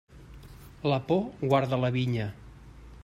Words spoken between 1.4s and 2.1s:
guarda la